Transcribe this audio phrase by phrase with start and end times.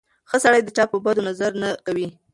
[0.29, 2.07] ښه سړی د چا په بدو نظر نه کوي.